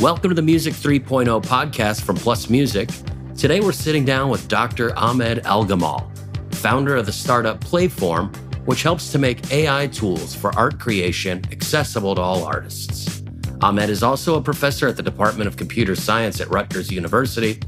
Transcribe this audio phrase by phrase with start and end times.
[0.00, 3.34] Welcome to the Music 3.0 podcast from PlusMusic.
[3.34, 4.94] Today we're sitting down with Dr.
[4.94, 6.06] Ahmed Elgammal,
[6.54, 8.36] founder of the startup Playform,
[8.66, 13.22] which helps to make AI tools for art creation accessible to all artists.
[13.62, 17.58] Ahmed is also a professor at the Department of Computer Science at Rutgers University,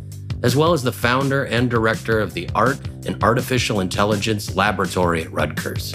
[0.42, 5.32] as well as the founder and director of the Art and Artificial Intelligence Laboratory at
[5.32, 5.94] Rutgers.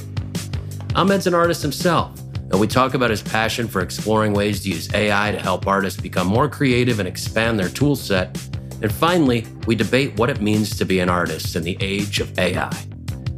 [0.95, 2.19] Ahmed's an artist himself,
[2.53, 5.99] and we talk about his passion for exploring ways to use AI to help artists
[5.99, 8.37] become more creative and expand their tool set.
[8.83, 12.37] And finally, we debate what it means to be an artist in the age of
[12.37, 12.71] AI.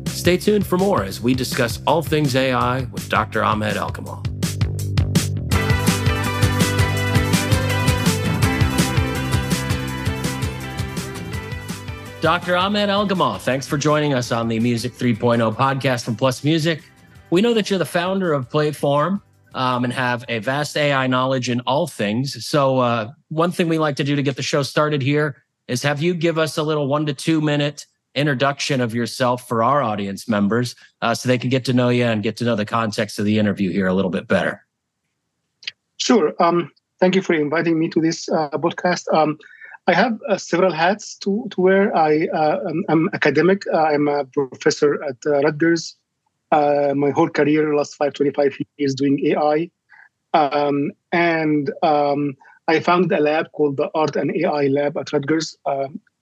[0.08, 3.42] Stay tuned for more as we discuss all things AI with Dr.
[3.42, 4.22] Ahmed Elgammal.
[12.20, 12.58] Dr.
[12.58, 16.82] Ahmed Elgammal, thanks for joining us on the Music 3.0 podcast from PlusMusic.
[17.36, 19.22] We know that you're the founder of Playform
[19.54, 22.48] um, and have a vast AI knowledge in all things.
[22.48, 25.84] So, uh, one thing we like to do to get the show started here is
[25.84, 29.84] have you give us a little one to two minute introduction of yourself for our
[29.84, 32.64] audience members uh, so they can get to know you and get to know the
[32.64, 34.66] context of the interview here a little bit better.
[35.98, 36.34] Sure.
[36.40, 39.14] Um, thank you for inviting me to this uh, podcast.
[39.14, 39.38] Um,
[39.88, 41.94] I have uh, several hats to, to wear.
[41.98, 43.64] I, uh, am, I'm academic.
[43.74, 45.98] I'm a professor at uh, Rutgers.
[46.52, 49.70] Uh, my whole career, last five, 25 years doing AI.
[50.34, 52.36] Um, and um,
[52.68, 55.58] I founded a lab called the Art and AI Lab at Rutgers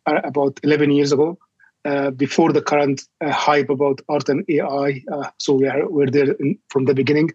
[0.05, 1.38] about 11 years ago.
[1.85, 5.03] Uh, before the current uh, hype about art and AI.
[5.11, 7.29] Uh, so we are we're there in, from the beginning.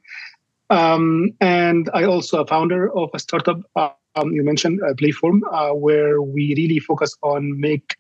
[0.71, 5.41] Um, and I also a founder of a startup um, you mentioned Playform,
[5.79, 7.95] where we really focus on make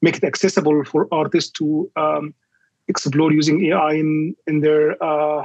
[0.00, 2.32] make it accessible for artists to um,
[2.90, 5.44] explore using AI in in their uh,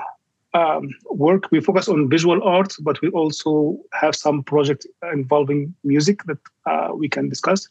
[0.53, 1.51] um, work.
[1.51, 6.89] We focus on visual art, but we also have some projects involving music that uh,
[6.95, 7.69] we can discuss.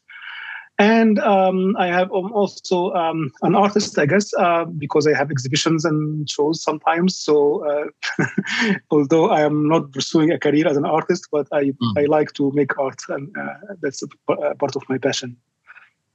[0.79, 5.85] And um, I have also um, an artist, I guess, uh, because I have exhibitions
[5.85, 7.17] and shows sometimes.
[7.17, 11.99] So, uh, although I am not pursuing a career as an artist, but I, mm.
[11.99, 15.37] I like to make art, and uh, that's a, a part of my passion.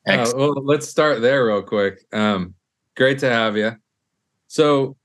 [0.05, 1.99] Uh, well, let's start there real quick.
[2.11, 2.55] Um,
[2.99, 3.71] great to have you.
[4.47, 4.97] So,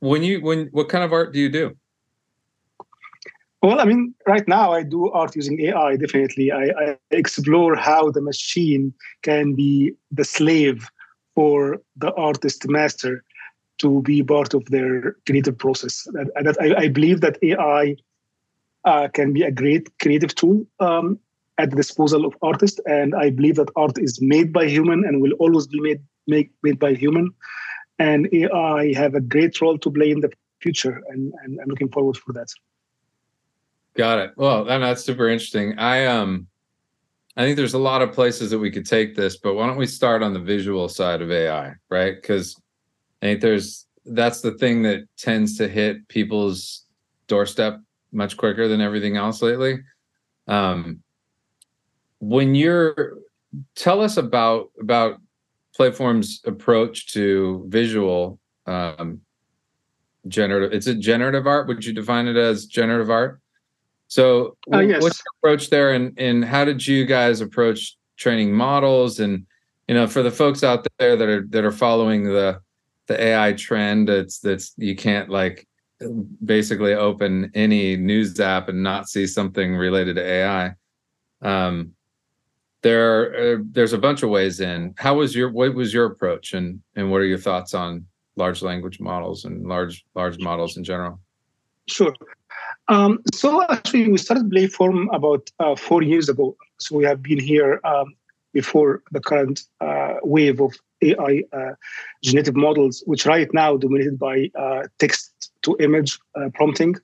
[0.00, 1.76] when you when what kind of art do you do?
[3.62, 5.96] Well, I mean, right now I do art using AI.
[5.96, 10.88] Definitely, I, I, explore how the machine can be the slave
[11.34, 13.24] for the artist master
[13.78, 16.06] to be part of their creative process.
[16.12, 17.96] That, that I, I, believe that AI
[18.84, 21.18] uh, can be a great creative tool um,
[21.58, 25.20] at the disposal of artists, and I believe that art is made by human and
[25.20, 27.32] will always be made made, made by human.
[27.98, 30.30] And AI have a great role to play in the
[30.60, 32.48] future, and, and I'm looking forward for that.
[33.96, 34.32] Got it.
[34.36, 35.76] Well, that's super interesting.
[35.78, 36.46] I um
[37.36, 39.76] I think there's a lot of places that we could take this, but why don't
[39.76, 42.14] we start on the visual side of AI, right?
[42.14, 42.56] Because
[43.22, 46.84] I think there's that's the thing that tends to hit people's
[47.26, 47.80] doorstep
[48.12, 49.80] much quicker than everything else lately.
[50.46, 51.02] Um,
[52.20, 53.18] when you're
[53.74, 55.20] tell us about about
[55.78, 59.20] Playform's approach to visual um,
[60.26, 60.72] generative.
[60.72, 61.68] It's a generative art.
[61.68, 63.40] Would you define it as generative art?
[64.08, 65.02] So, uh, yes.
[65.02, 69.20] what's your approach there, and and how did you guys approach training models?
[69.20, 69.46] And
[69.86, 72.60] you know, for the folks out there that are that are following the
[73.06, 75.68] the AI trend, it's that's you can't like
[76.44, 80.74] basically open any news app and not see something related to AI.
[81.42, 81.92] Um,
[82.82, 84.94] there, uh, there's a bunch of ways in.
[84.98, 88.06] How was your what was your approach, and and what are your thoughts on
[88.36, 91.20] large language models and large large models in general?
[91.86, 92.14] Sure.
[92.88, 96.56] Um, so actually, we started Playform about uh, four years ago.
[96.78, 98.14] So we have been here um,
[98.52, 101.72] before the current uh, wave of AI uh,
[102.22, 106.96] generative models, which right now dominated by uh, text to image uh, prompting.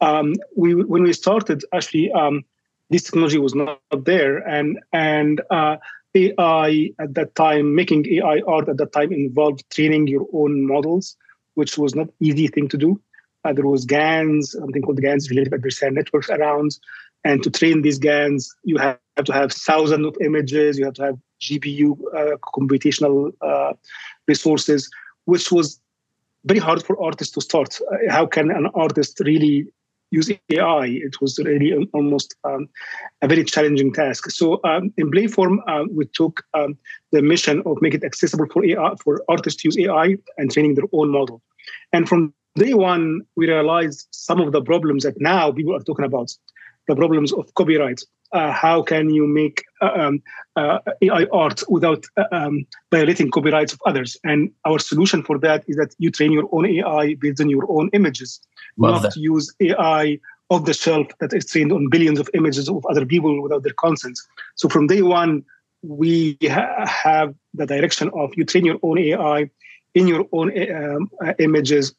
[0.00, 2.44] Um, we when we started, actually, um,
[2.90, 5.76] this technology was not there, and and uh,
[6.14, 11.16] AI at that time, making AI art at that time involved training your own models,
[11.54, 13.00] which was not easy thing to do.
[13.44, 16.78] Uh, there was GANs, something called GANs, related adversarial networks around.
[17.24, 21.04] And to train these GANs, you have to have thousands of images, you have to
[21.04, 23.72] have GPU uh, computational uh,
[24.26, 24.90] resources,
[25.26, 25.80] which was
[26.44, 27.78] very hard for artists to start.
[27.92, 29.66] Uh, how can an artist really
[30.10, 30.86] use AI?
[30.86, 32.68] It was really almost um,
[33.22, 34.30] a very challenging task.
[34.30, 36.76] So um, in Playform, uh, we took um,
[37.12, 40.74] the mission of make it accessible for AI, for artists to use AI and training
[40.74, 41.42] their own model.
[41.92, 46.04] And from day one, we realized some of the problems that now people are talking
[46.04, 46.30] about.
[46.88, 48.00] the problems of copyright.
[48.32, 50.22] Uh, how can you make uh, um,
[50.56, 54.16] uh, AI art without uh, um, violating copyrights of others?
[54.24, 57.64] And our solution for that is that you train your own AI based on your
[57.70, 58.40] own images,
[58.78, 59.16] Love not that.
[59.16, 60.18] use AI
[60.48, 63.72] off the shelf that is trained on billions of images of other people without their
[63.72, 64.18] consent.
[64.54, 65.44] So from day one,
[65.82, 69.50] we ha- have the direction of you train your own AI
[69.94, 71.94] in your own um, uh, images,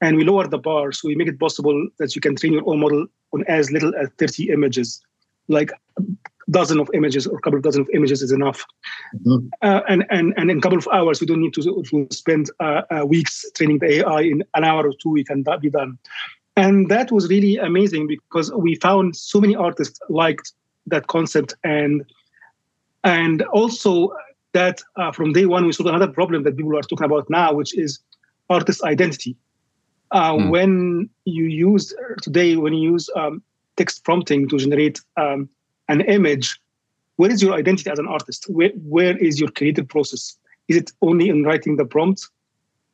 [0.00, 0.92] and we lower the bar.
[0.92, 3.94] So we make it possible that you can train your own model on as little
[3.96, 5.00] as 30 images,
[5.48, 6.02] like a
[6.50, 8.64] dozen of images or a couple of dozen of images is enough.
[9.26, 9.48] Mm-hmm.
[9.62, 12.50] Uh, and, and, and in a couple of hours, we don't need to, to spend
[12.60, 14.22] uh, uh, weeks training the AI.
[14.22, 15.98] In an hour or two, we can be done.
[16.56, 20.52] And that was really amazing because we found so many artists liked
[20.86, 22.04] that concept and
[23.02, 24.12] and also
[24.52, 27.52] that uh, from day one we saw another problem that people are talking about now,
[27.52, 27.98] which is
[28.48, 29.36] artist identity.
[30.10, 30.50] Uh, mm.
[30.50, 31.92] When you use
[32.22, 33.42] today, when you use um,
[33.76, 35.48] text prompting to generate um,
[35.88, 36.58] an image,
[37.16, 38.46] where is your identity as an artist?
[38.48, 40.36] Where, where is your creative process?
[40.68, 42.26] Is it only in writing the prompt?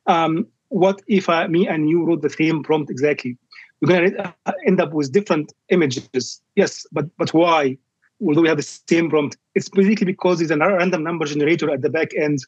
[0.07, 3.37] Um, what if uh, me and you wrote the same prompt exactly?
[3.81, 6.41] We're going to uh, end up with different images.
[6.55, 7.77] Yes, but but why?
[8.25, 11.81] although we have the same prompt, it's basically because it's a random number generator at
[11.81, 12.39] the back end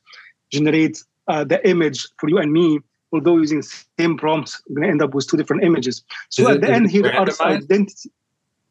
[0.51, 2.79] generate uh, the image for you and me.
[3.11, 6.03] Although using the same prompt, we're going to end up with two different images.
[6.29, 8.11] So is at it, the end here, our identity.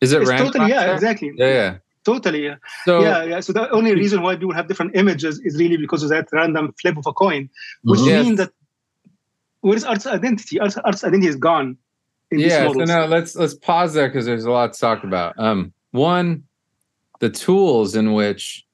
[0.03, 1.33] Is it it's totally yeah, exactly.
[1.37, 1.77] Yeah, yeah.
[2.05, 2.45] Totally.
[2.45, 2.57] Yeah.
[2.85, 3.41] So, yeah, yeah.
[3.41, 6.75] So the only reason why people have different images is really because of that random
[6.81, 7.49] flip of a coin,
[7.85, 8.25] which yes.
[8.25, 8.51] means that
[9.61, 10.59] where is art's identity?
[10.59, 11.79] Art's, art's identity is gone.
[12.33, 12.67] yeah.
[12.73, 15.39] So now let's let's pause there because there's a lot to talk about.
[15.39, 16.43] Um, one,
[17.21, 18.67] the tools in which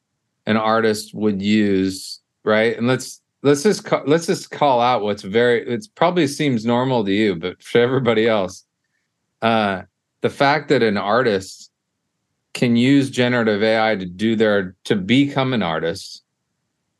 [0.46, 5.22] an artist would use right and let's let's just ca- let's just call out what's
[5.22, 8.64] very it probably seems normal to you but for everybody else
[9.42, 9.82] uh
[10.20, 11.70] the fact that an artist
[12.54, 16.22] can use generative ai to do their to become an artist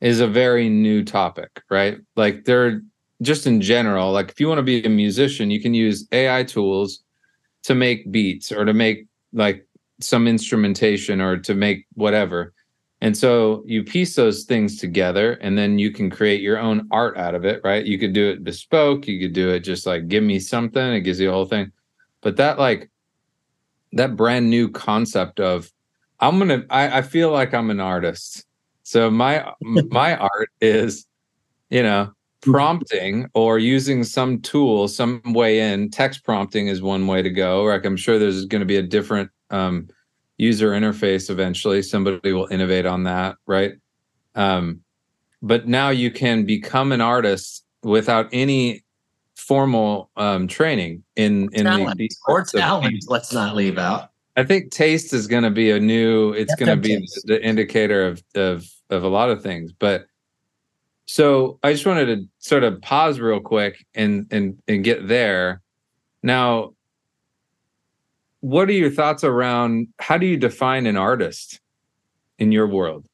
[0.01, 2.83] is a very new topic right like they're
[3.23, 6.45] just in general like if you want to be a musician you can use ai
[6.45, 7.03] tools
[7.63, 9.67] to make beats or to make like
[10.01, 12.55] some instrumentation or to make whatever.
[13.01, 17.17] And so you piece those things together and then you can create your own art
[17.17, 17.85] out of it, right?
[17.85, 21.03] You could do it bespoke, you could do it just like give me something, it
[21.03, 21.71] gives you a whole thing.
[22.21, 22.91] But that like
[23.93, 25.71] that brand new concept of
[26.21, 28.45] I'm gonna I, I feel like I'm an artist.
[28.83, 31.07] So my my art is,
[31.71, 35.91] you know, prompting or using some tool, some way in.
[35.91, 37.65] Text prompting is one way to go.
[37.65, 39.89] Like I'm sure there's going to be a different um,
[40.37, 41.83] user interface eventually.
[41.83, 43.75] Somebody will innovate on that, right?
[44.35, 44.81] Um,
[45.43, 48.85] but now you can become an artist without any
[49.39, 53.05] formal um, training in in the, the or talent.
[53.07, 54.11] Let's not leave out.
[54.37, 56.33] I think taste is going to be a new.
[56.33, 60.07] It's going to be the, the indicator of of of a lot of things, but.
[61.11, 65.63] So I just wanted to sort of pause real quick and and and get there.
[66.23, 66.75] Now,
[68.41, 71.61] what are your thoughts around how do you define an artist
[72.39, 73.07] in your world?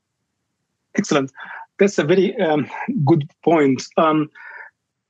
[0.96, 1.30] Excellent.
[1.78, 2.68] That's a very um,
[3.04, 3.84] good point.
[3.96, 4.28] Um,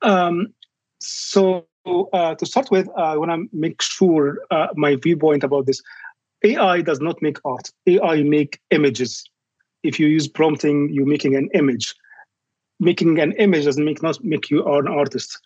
[0.02, 0.52] um,
[1.06, 1.66] so
[2.12, 5.82] uh, to start with, I want to make sure uh, my viewpoint about this.
[6.42, 7.70] AI does not make art.
[7.86, 9.24] AI make images.
[9.82, 11.94] If you use prompting, you're making an image.
[12.80, 15.38] Making an image doesn't make not make you an artist.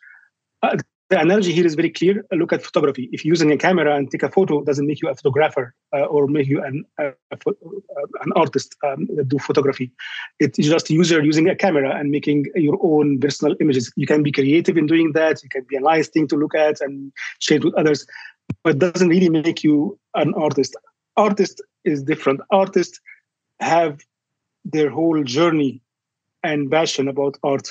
[0.62, 0.76] Uh,
[1.10, 2.24] the analogy here is very clear.
[2.32, 3.08] Look at photography.
[3.12, 6.04] If you're using a camera and take a photo, doesn't make you a photographer uh,
[6.04, 9.90] or make you an uh, an artist um, that do photography.
[10.38, 13.90] It's just user using a camera and making your own personal images.
[13.96, 15.42] You can be creative in doing that.
[15.42, 18.06] You can be a nice thing to look at and share it with others,
[18.62, 20.76] but doesn't really make you an artist.
[21.16, 22.40] Artist is different.
[22.50, 23.00] Artists
[23.60, 24.00] have
[24.64, 25.80] their whole journey
[26.42, 27.68] and passion about art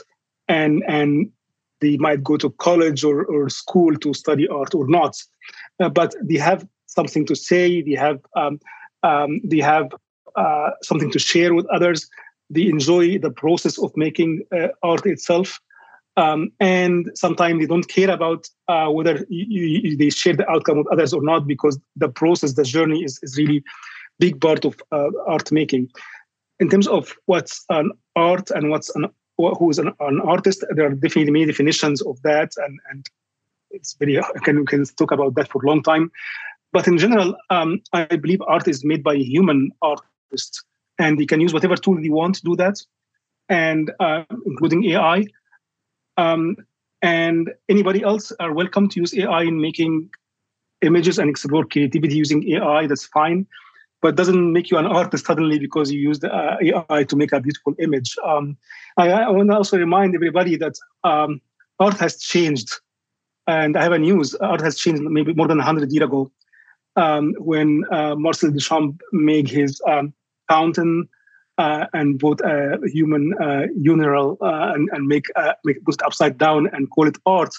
[0.48, 1.32] and and
[1.81, 5.15] they might go to college or, or school to study art or not,
[5.79, 7.81] uh, but they have something to say.
[7.81, 8.60] They have um,
[9.03, 9.91] um, they have
[10.36, 12.10] uh, something to share with others.
[12.50, 15.60] They enjoy the process of making uh, art itself,
[16.17, 21.13] um, and sometimes they don't care about uh, whether they share the outcome with others
[21.13, 23.63] or not because the process, the journey is, is really
[24.19, 25.89] big part of uh, art making.
[26.60, 29.05] In terms of what's an art and what's an
[29.38, 30.65] who is an, an, artist.
[30.72, 33.06] There are definitely many definitions of that, and and
[33.72, 36.12] it's very can we can talk about that for a long time.
[36.74, 40.63] But in general, um, I believe art is made by human artists,
[41.00, 42.82] and they can use whatever tool they want to do that,
[43.50, 45.25] and uh, including AI.
[46.17, 46.58] Um,
[47.03, 50.10] and anybody else are welcome to use AI in making
[50.82, 52.88] images and explore creativity using AI.
[52.88, 53.46] That's fine,
[54.01, 57.41] but doesn't make you an artist suddenly because you used uh, AI to make a
[57.41, 58.15] beautiful image.
[58.23, 58.57] Um,
[58.97, 61.41] I, I want to also remind everybody that um,
[61.79, 62.73] art has changed,
[63.47, 64.35] and I have a news.
[64.35, 66.31] Art has changed maybe more than hundred years ago
[66.95, 70.13] um, when uh, Marcel Duchamp made his um,
[70.47, 71.07] fountain
[71.57, 76.37] uh, and put a human uh, urinal uh, and, and make uh, make it upside
[76.37, 77.53] down and call it art.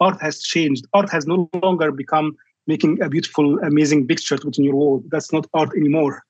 [0.00, 0.86] Art has changed.
[0.92, 2.36] Art has no longer become
[2.66, 5.02] making a beautiful, amazing picture to put in your wall.
[5.08, 6.22] That's not art anymore.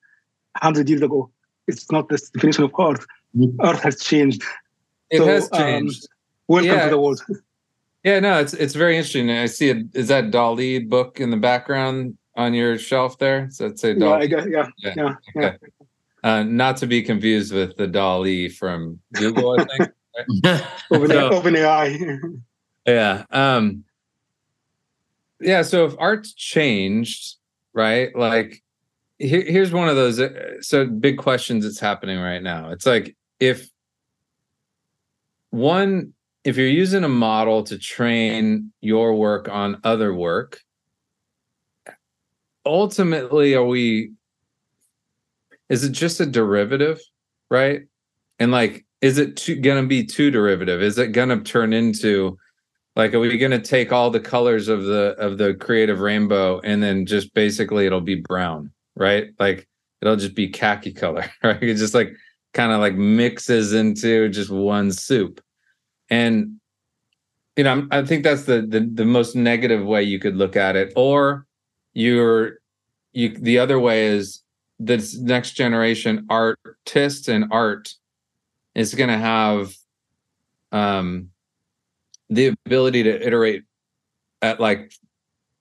[0.57, 1.31] Hundred years ago,
[1.67, 3.01] it's not the definition of art.
[3.37, 3.61] Mm-hmm.
[3.61, 4.43] Art has changed.
[5.11, 6.05] It so, has um, changed.
[6.05, 6.09] Um,
[6.49, 6.85] welcome yeah.
[6.85, 7.21] to the world.
[8.05, 9.31] Yeah, no, it's it's very interesting.
[9.31, 9.87] I see it.
[9.95, 13.47] Is that Dali book in the background on your shelf there?
[13.47, 14.31] Does that say Dali?
[14.31, 15.15] Yeah, yeah, yeah, yeah.
[15.37, 15.57] Okay.
[15.59, 15.85] yeah.
[16.25, 19.91] Uh, not to be confused with the DALL-E from Google, I think.
[20.91, 22.41] Open, so, OpenAI.
[22.87, 23.25] yeah.
[23.31, 23.85] Um,
[25.41, 25.63] yeah.
[25.63, 27.37] So if art's changed,
[27.73, 28.15] right?
[28.17, 28.63] Like,
[29.19, 30.21] here, here's one of those.
[30.21, 32.71] Uh, so big questions that's happening right now.
[32.71, 33.69] It's like if
[35.51, 36.15] one,
[36.45, 40.61] if you're using a model to train your work on other work,
[42.67, 44.13] ultimately are we
[45.69, 47.01] is it just a derivative
[47.51, 47.83] right
[48.39, 52.39] and like is it gonna be too derivative is it gonna turn into
[52.97, 56.83] like are we gonna take all the colors of the of the creative rainbow and
[56.83, 59.31] then just basically it'll be brown right?
[59.39, 59.69] Like
[60.01, 61.63] it'll just be khaki color right?
[61.63, 62.15] It just like
[62.53, 65.41] kind of like mixes into just one soup.
[66.11, 66.61] And
[67.57, 70.77] you know i think that's the, the the most negative way you could look at
[70.77, 70.93] it.
[70.97, 71.47] Or
[71.93, 72.59] you're
[73.13, 74.43] you the other way is
[74.81, 77.95] this next generation artists and art
[78.75, 79.73] is going to have
[80.73, 81.31] um
[82.31, 83.63] the ability to iterate
[84.43, 84.93] at like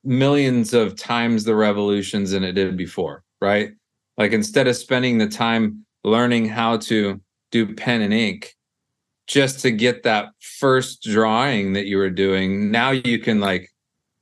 [0.04, 3.72] millions of times the revolutions than it did before right
[4.18, 8.54] like instead of spending the time learning how to do pen and ink
[9.28, 13.70] just to get that first drawing that you were doing now you can like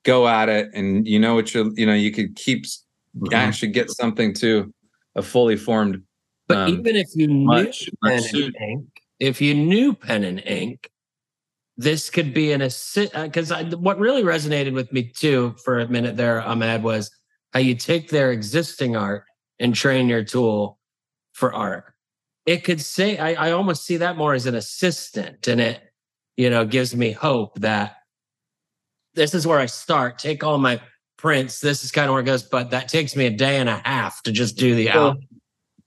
[0.03, 3.33] go at it and you know what you're, you know you could keep mm-hmm.
[3.33, 4.71] actually get something to
[5.15, 6.01] a fully formed.
[6.47, 8.87] But um, even if you knew much, pen and ink,
[9.19, 10.89] if you knew pen and ink,
[11.81, 13.13] this could be an assist.
[13.13, 17.11] Because uh, what really resonated with me too for a minute there, Ahmed, was
[17.53, 19.25] how you take their existing art
[19.59, 20.79] and train your tool
[21.33, 21.85] for art.
[22.45, 25.81] It could say, I, I almost see that more as an assistant, and it,
[26.37, 27.97] you know, gives me hope that
[29.13, 30.17] this is where I start.
[30.17, 30.81] Take all my
[31.17, 31.59] prints.
[31.59, 33.81] This is kind of where it goes, but that takes me a day and a
[33.85, 35.23] half to just do the so, album.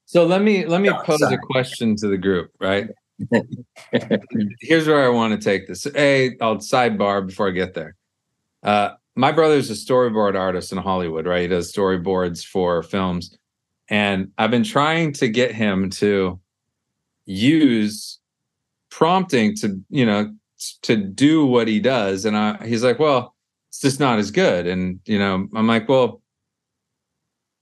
[0.05, 1.35] So let me let me oh, pose sorry.
[1.35, 2.89] a question to the group, right?
[4.61, 5.87] Here's where I want to take this.
[5.95, 7.97] A, I'll sidebar before I get there.
[8.63, 11.43] Uh, my brother's a storyboard artist in Hollywood, right?
[11.43, 13.37] He does storyboards for films.
[13.89, 16.41] And I've been trying to get him to
[17.27, 18.19] use
[18.91, 20.35] prompting to, you know,
[20.83, 22.25] to do what he does.
[22.25, 23.35] And I, he's like, well,
[23.69, 24.67] it's just not as good.
[24.67, 26.23] And you know, I'm like, well,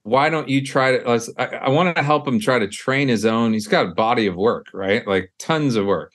[0.04, 1.32] why don't you try to?
[1.38, 3.52] I, I want to help him try to train his own.
[3.52, 5.06] He's got a body of work, right?
[5.06, 6.12] Like tons of work.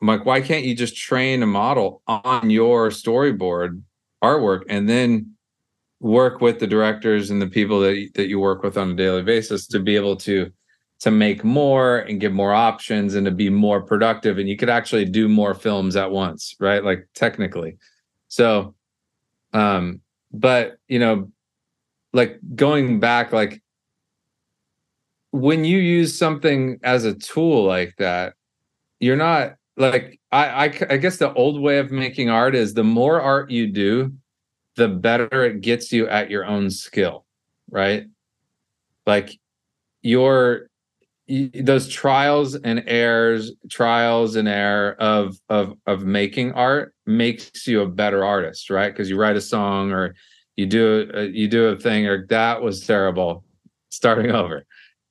[0.00, 3.82] I'm like, why can't you just train a model on your storyboard
[4.22, 5.34] artwork and then
[6.00, 9.22] work with the directors and the people that that you work with on a daily
[9.22, 10.50] basis to be able to
[11.00, 14.68] to make more and give more options and to be more productive and you could
[14.68, 17.76] actually do more films at once right like technically
[18.26, 18.74] so
[19.52, 20.00] um,
[20.32, 21.30] but you know,
[22.12, 23.62] like going back, like
[25.30, 28.34] when you use something as a tool like that,
[29.00, 32.84] you're not like I, I I guess the old way of making art is the
[32.84, 34.12] more art you do,
[34.76, 37.24] the better it gets you at your own skill,
[37.70, 38.06] right?
[39.06, 39.38] Like
[40.02, 40.68] your
[41.28, 47.88] those trials and errors trials and error of of of making art makes you a
[47.88, 50.14] better artist right because you write a song or
[50.56, 53.44] you do a, you do a thing or that was terrible
[53.90, 54.64] starting over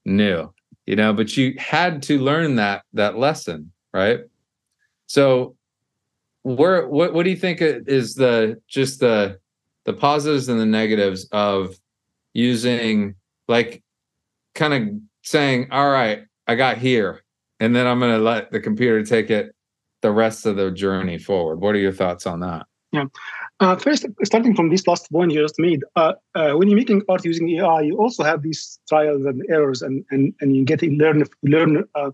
[0.06, 0.52] new
[0.86, 4.22] you know but you had to learn that that lesson right
[5.08, 5.56] so
[6.44, 9.40] where what what do you think is the just the
[9.86, 11.76] the positives and the negatives of
[12.34, 13.16] using
[13.48, 13.84] like
[14.56, 14.90] kind of
[15.24, 17.24] saying, all right, I got here,
[17.60, 19.56] and then I'm going to let the computer take it
[20.02, 21.62] the rest of the journey forward.
[21.62, 22.66] What are your thoughts on that?
[22.92, 23.06] Yeah.
[23.62, 27.04] Uh, first, starting from this last point you just made, uh, uh, when you're making
[27.08, 30.82] art using AI, you also have these trials and errors, and and, and you get
[30.82, 32.10] learn learn uh,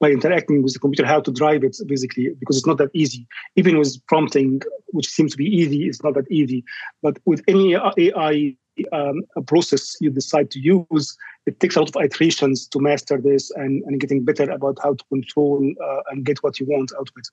[0.00, 3.26] by interacting with the computer how to drive it, basically, because it's not that easy.
[3.56, 6.64] Even with prompting, which seems to be easy, it's not that easy.
[7.02, 8.56] But with any AI
[8.90, 13.50] um, process you decide to use, it takes a lot of iterations to master this
[13.50, 17.10] and, and getting better about how to control uh, and get what you want out
[17.10, 17.28] of it.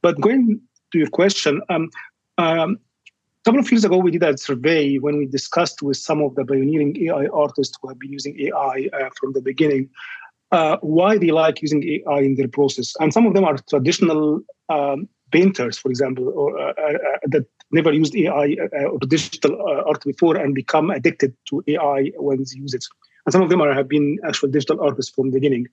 [0.00, 1.90] But going to your question, um,
[2.38, 2.78] um,
[3.42, 6.36] a couple of years ago, we did a survey when we discussed with some of
[6.36, 9.90] the pioneering AI artists who have been using AI uh, from the beginning
[10.52, 12.94] uh, why they like using AI in their process.
[13.00, 17.46] And some of them are traditional um, painters, for example, or uh, uh, uh that
[17.72, 22.44] never used AI uh, or digital art before and become addicted to AI when they
[22.54, 22.84] use it.
[23.26, 25.66] And some of them are, have been actual digital artists from the beginning.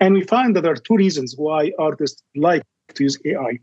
[0.00, 2.62] And we find that there are two reasons why artists like
[2.94, 3.58] to use AI.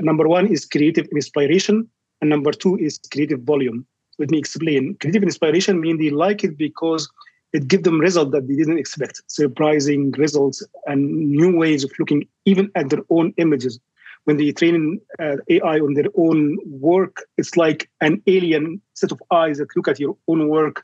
[0.00, 1.88] number one is creative inspiration,
[2.20, 3.86] and number two is creative volume.
[4.18, 4.96] Let me explain.
[5.00, 7.08] Creative inspiration means they like it because
[7.52, 12.26] it gives them results that they didn't expect, surprising results and new ways of looking
[12.44, 13.78] even at their own images.
[14.24, 19.22] When they train uh, AI on their own work, it's like an alien set of
[19.30, 20.82] eyes that look at your own work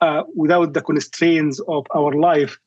[0.00, 2.58] uh, without the constraints of our life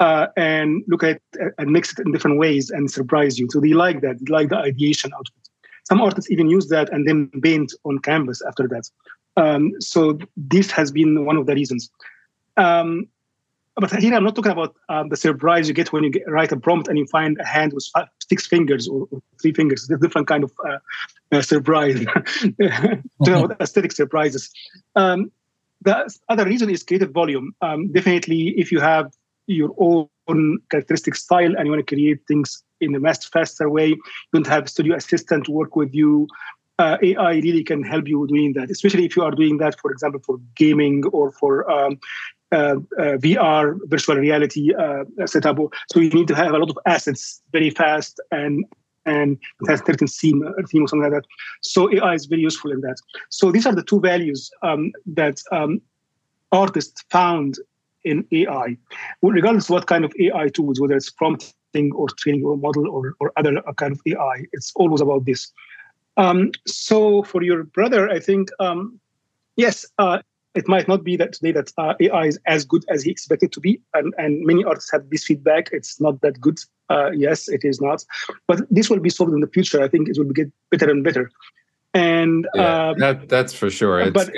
[0.00, 3.48] uh, and look at it and mix it in different ways and surprise you.
[3.50, 4.18] So they like that.
[4.20, 5.45] They like the ideation out of it.
[5.86, 8.90] Some artists even use that and then paint on canvas after that.
[9.36, 11.90] Um, so this has been one of the reasons.
[12.56, 13.06] Um,
[13.76, 16.50] but here I'm not talking about um, the surprise you get when you get, write
[16.50, 19.82] a prompt and you find a hand with five, six fingers or, or, three fingers.
[19.82, 20.78] It's a different kind of uh,
[21.30, 22.00] uh, surprise.
[23.20, 24.50] about aesthetic surprises.
[24.96, 25.30] Um,
[25.82, 27.54] the other reason is creative volume.
[27.60, 29.12] Um, definitely, if you have
[29.46, 33.88] your own characteristic style and you want to create things in a much faster way.
[33.88, 34.02] You
[34.32, 36.28] don't have studio assistant to work with you.
[36.78, 39.90] Uh, AI really can help you doing that, especially if you are doing that, for
[39.90, 41.98] example, for gaming or for um,
[42.52, 45.56] uh, uh, VR, virtual reality uh, setup.
[45.90, 48.64] So you need to have a lot of assets very fast and
[49.06, 51.28] and it has certain theme, theme or something like that.
[51.62, 52.96] So AI is very useful in that.
[53.30, 55.80] So these are the two values um, that um,
[56.52, 57.56] artists found
[58.04, 58.76] in AI,
[59.22, 61.54] regardless of what kind of AI tools, whether it's prompt
[61.94, 64.44] or training your model or, or other kind of AI.
[64.52, 65.52] It's always about this.
[66.16, 68.98] Um, so for your brother, I think, um,
[69.56, 70.18] yes, uh,
[70.54, 73.52] it might not be that today that uh, AI is as good as he expected
[73.52, 73.80] to be.
[73.92, 75.68] And, and many artists have this feedback.
[75.72, 76.58] It's not that good.
[76.88, 78.04] Uh, yes, it is not.
[78.46, 79.82] But this will be solved in the future.
[79.82, 81.30] I think it will get better and better.
[81.92, 84.00] And yeah, um, that, that's for sure.
[84.00, 84.30] It's but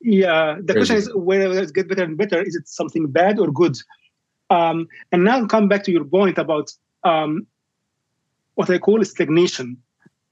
[0.00, 2.42] yeah, the question is whether it gets better and better.
[2.42, 3.76] Is it something bad or good?
[4.52, 6.70] Um, and now come back to your point about
[7.04, 7.46] um,
[8.54, 9.78] what I call stagnation.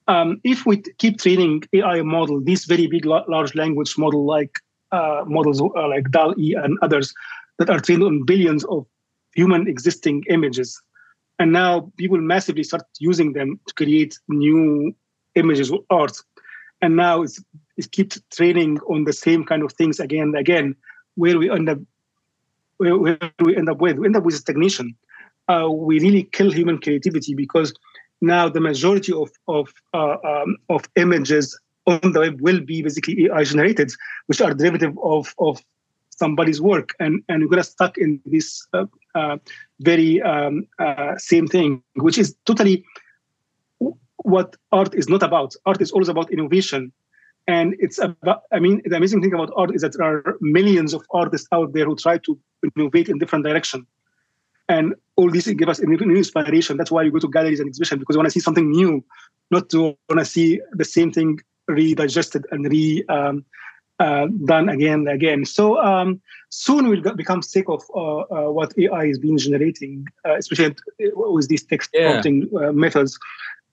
[0.09, 4.55] Um, if we keep training AI model, these very big large language model like
[4.93, 7.15] uh, models uh, like DALL-E and others
[7.59, 8.85] that are trained on billions of
[9.35, 10.83] human existing images,
[11.39, 14.95] and now people massively start using them to create new
[15.35, 16.17] images or art,
[16.83, 17.43] and now it's
[17.79, 20.75] it keeps training on the same kind of things again and again,
[21.15, 21.79] where we end up
[22.81, 23.99] we end up with?
[23.99, 24.97] We end up with stagnation.
[25.49, 27.73] Uh, we really kill human creativity because
[28.21, 33.27] now the majority of of uh, um, of images on the web will be basically
[33.27, 33.93] AI generated,
[34.27, 35.63] which are derivative of of
[36.11, 39.37] somebody's work, and and we're gonna stuck in this uh, uh
[39.81, 42.85] very um, uh, same thing, which is totally
[44.23, 45.55] what art is not about.
[45.67, 46.93] Art is always about innovation
[47.47, 50.95] and it's about i mean the amazing thing about art is that there are millions
[50.95, 52.39] of artists out there who try to
[52.77, 53.87] innovate in different direction
[54.69, 57.99] and all these give us new inspiration that's why you go to galleries and exhibition
[57.99, 59.05] because you want to see something new
[59.51, 63.45] not to want to see the same thing redigested and re um,
[64.01, 65.45] uh, done again and again.
[65.45, 70.37] So um, soon we'll become sick of uh, uh, what AI is being generating, uh,
[70.37, 72.13] especially with these text yeah.
[72.13, 73.19] prompting uh, methods.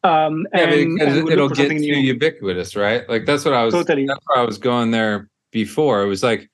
[0.04, 1.96] Um, yeah, and, and it'll get too new.
[1.96, 3.08] ubiquitous, right?
[3.10, 3.74] Like that's what I was.
[3.74, 4.06] Totally.
[4.06, 6.04] That's where I was going there before.
[6.04, 6.50] It was like,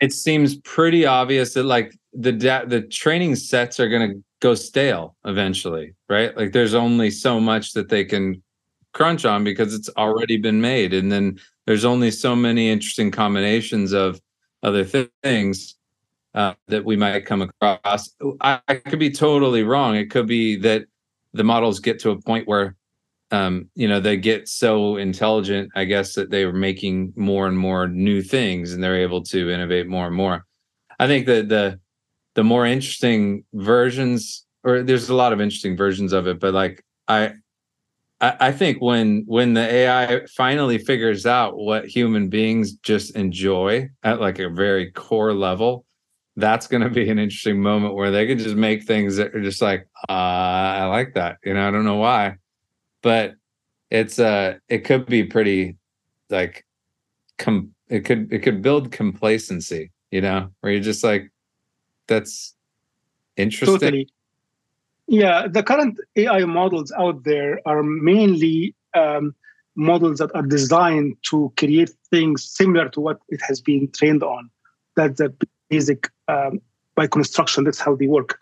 [0.00, 4.54] it seems pretty obvious that like the da- the training sets are going to go
[4.54, 6.36] stale eventually, right?
[6.36, 8.42] Like there's only so much that they can
[8.92, 13.92] crunch on because it's already been made, and then there's only so many interesting combinations
[13.92, 14.20] of
[14.62, 15.76] other th- things
[16.34, 18.10] uh, that we might come across.
[18.40, 19.96] I, I could be totally wrong.
[19.96, 20.86] It could be that
[21.32, 22.76] the models get to a point where
[23.30, 27.58] um, you know they get so intelligent i guess that they are making more and
[27.58, 30.44] more new things and they're able to innovate more and more.
[30.98, 31.80] I think that the
[32.34, 36.84] the more interesting versions or there's a lot of interesting versions of it but like
[37.08, 37.32] i
[38.22, 43.90] I, I think when when the AI finally figures out what human beings just enjoy
[44.02, 45.84] at like a very core level,
[46.36, 49.42] that's going to be an interesting moment where they could just make things that are
[49.42, 51.38] just like, uh, I like that.
[51.44, 52.36] You know, I don't know why,
[53.02, 53.34] but
[53.90, 55.76] it's uh, it could be pretty
[56.30, 56.64] like,
[57.38, 59.92] com- it could it could build complacency.
[60.10, 61.30] You know, where you're just like,
[62.06, 62.54] that's
[63.36, 63.78] interesting.
[63.78, 64.08] Totally.
[65.08, 69.34] Yeah, the current AI models out there are mainly um,
[69.74, 74.50] models that are designed to create things similar to what it has been trained on.
[74.96, 75.34] That's the
[75.68, 76.60] basic um,
[76.94, 77.64] by construction.
[77.64, 78.38] That's how they work.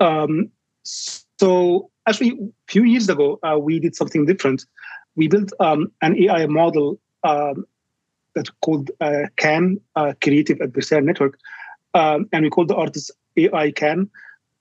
[0.00, 0.50] Um,
[0.82, 4.64] so actually, a few years ago, uh, we did something different.
[5.16, 7.64] We built um, an AI model um,
[8.34, 11.38] that's called uh, CAN, uh, Creative Adversarial Network,
[11.94, 14.10] um, and we called the artist AI CAN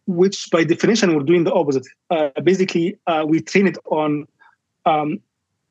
[0.06, 1.88] which by definition we're doing the opposite.
[2.10, 4.28] Uh, basically, uh, we train it on
[4.86, 5.20] um,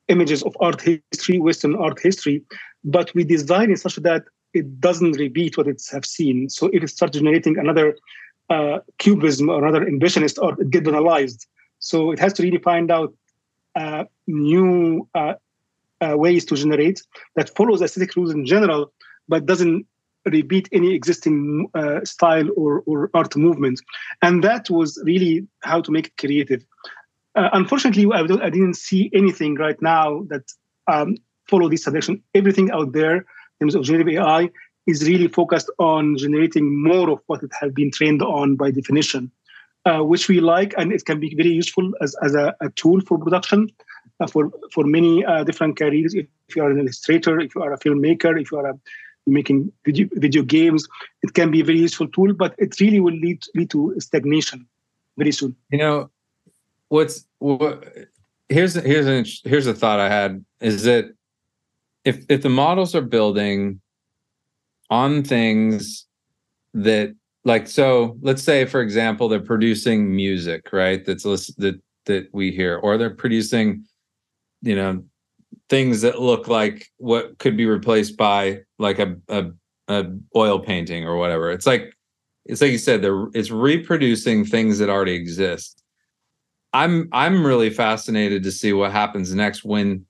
[0.09, 2.43] images of art history, Western art history,
[2.85, 6.49] but we design it such that it doesn't repeat what it's have seen.
[6.49, 7.97] So it starts generating another
[8.51, 11.47] uh, cubism or another impressionist or it gets penalized.
[11.79, 13.15] So it has to really find out
[13.75, 15.35] uh, new uh,
[16.01, 17.03] uh, ways to generate
[17.37, 18.93] that follows aesthetic rules in general,
[19.29, 19.87] but doesn't
[20.27, 23.81] repeat any existing uh, style or, or art movement.
[24.21, 26.65] And that was really how to make it creative.
[27.35, 30.43] Uh, unfortunately, I, I, didn't see anything right now that
[30.87, 31.17] um,
[31.49, 32.23] follow this direction.
[32.35, 33.25] Everything out there
[33.62, 34.51] terms of generative AI
[34.87, 39.31] is really focused on generating more of what it has been trained on by definition,
[39.85, 43.01] uh, which we like, and it can be very useful as, as a, a tool
[43.03, 43.68] for production
[44.20, 46.14] uh, for for many uh, different careers.
[46.14, 48.79] If, you are an illustrator, if you are a filmmaker, if you are a
[49.27, 50.88] making video, video games.
[51.22, 54.66] It can be a very useful tool, but it really will lead lead to stagnation
[55.16, 55.57] very soon.
[55.70, 56.11] You know,
[56.88, 57.87] what's what?
[58.48, 61.14] Here's here's an here's a thought I had is that
[62.05, 63.81] if if the models are building
[64.91, 66.07] on things
[66.75, 72.51] that like so let's say for example they're producing music right that's that that we
[72.51, 73.85] hear or they're producing
[74.62, 75.03] you know
[75.69, 79.47] things that look like what could be replaced by like a, a,
[79.88, 80.05] a
[80.37, 81.51] oil painting or whatever.
[81.51, 81.95] It's like
[82.45, 85.83] it's like you said, they're it's reproducing things that already exist.
[86.73, 90.07] I'm I'm really fascinated to see what happens next when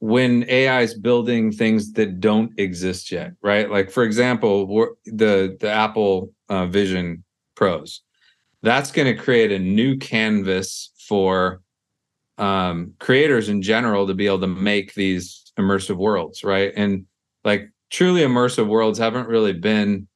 [0.00, 3.70] when AI is building things that don't exist yet, right?
[3.70, 4.66] Like for example,
[5.04, 7.22] the the Apple uh, Vision
[7.54, 8.02] Pros,
[8.62, 11.60] that's going to create a new canvas for
[12.38, 16.72] um, creators in general to be able to make these immersive worlds, right?
[16.74, 17.04] And
[17.44, 20.06] like truly immersive worlds haven't really been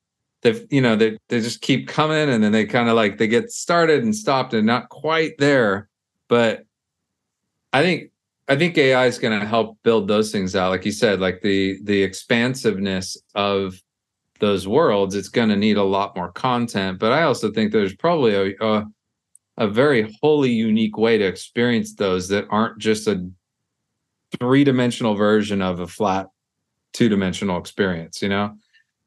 [0.40, 3.26] they've you know they they just keep coming and then they kind of like they
[3.26, 5.88] get started and stopped and not quite there.
[6.28, 6.64] But
[7.72, 8.10] I think
[8.48, 10.70] I think AI is going to help build those things out.
[10.70, 13.80] Like you said, like the the expansiveness of
[14.40, 16.98] those worlds, it's going to need a lot more content.
[16.98, 18.84] But I also think there's probably a, a
[19.56, 23.28] a very wholly unique way to experience those that aren't just a
[24.40, 26.28] three dimensional version of a flat
[26.92, 28.56] two dimensional experience, you know,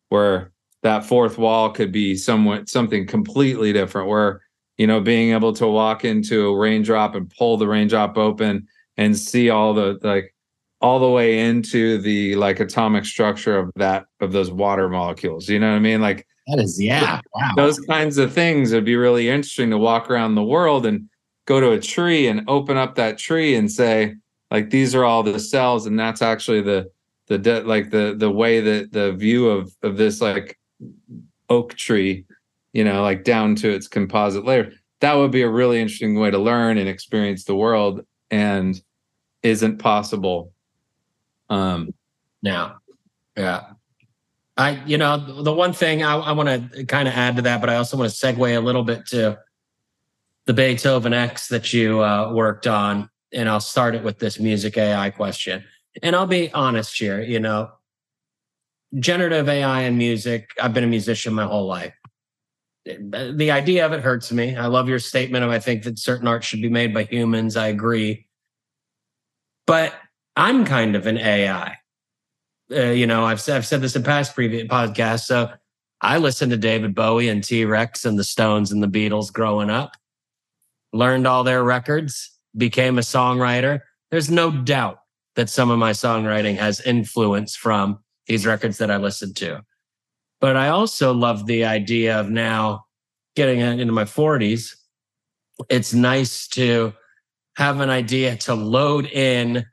[0.10, 0.52] where
[0.84, 4.42] that fourth wall could be somewhat something completely different, where,
[4.78, 9.18] you know, being able to walk into a raindrop and pull the raindrop open and
[9.18, 10.34] see all the like
[10.82, 15.50] all the way into the like atomic structure of that of those water molecules.
[15.50, 16.02] You know what I mean?
[16.02, 17.20] Like that is, yeah.
[17.36, 17.52] Wow.
[17.56, 21.10] Those kinds of things would be really interesting to walk around the world and
[21.46, 24.16] go to a tree and open up that tree and say,
[24.50, 26.90] like, these are all the cells, and that's actually the
[27.28, 30.58] the de- like the the way that the view of of this like
[31.50, 32.26] oak tree,
[32.72, 34.72] you know, like down to its composite layer.
[35.02, 38.82] That would be a really interesting way to learn and experience the world, and
[39.48, 40.52] isn't possible
[41.50, 41.94] um
[42.42, 42.78] now.
[43.36, 43.72] Yeah.
[44.58, 47.62] I, you know, the one thing I, I want to kind of add to that,
[47.62, 49.38] but I also want to segue a little bit to
[50.48, 53.10] the Beethoven X that you uh, worked on.
[53.34, 55.64] And I'll start it with this music AI question.
[56.02, 57.70] And I'll be honest here, you know,
[58.98, 61.94] generative AI and music, I've been a musician my whole life.
[62.86, 64.56] The idea of it hurts me.
[64.56, 67.58] I love your statement of I think that certain art should be made by humans.
[67.58, 68.27] I agree.
[69.68, 69.94] But
[70.36, 71.78] I'm kind of an AI
[72.72, 75.26] uh, you know, I've, I've said this in past previous podcasts.
[75.26, 75.52] So
[76.02, 79.70] I listened to David Bowie and T Rex and the Stones and the Beatles growing
[79.70, 79.92] up,
[80.94, 83.82] learned all their records, became a songwriter.
[84.12, 85.00] There's no doubt
[85.36, 89.62] that some of my songwriting has influence from these records that I listened to.
[90.42, 92.86] But I also love the idea of now
[93.36, 94.76] getting into my 40s.
[95.70, 96.94] It's nice to
[97.58, 99.66] have an idea to load in